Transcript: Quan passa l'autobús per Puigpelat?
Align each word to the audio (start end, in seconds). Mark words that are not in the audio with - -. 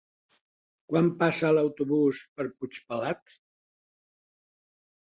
Quan 0.91 1.11
passa 1.19 1.51
l'autobús 1.57 2.23
per 2.41 2.49
Puigpelat? 2.49 3.39